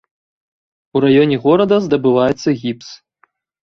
У 0.95 1.03
раёне 1.05 1.35
горада 1.45 1.81
здабываецца 1.87 2.59
гіпс. 2.67 2.87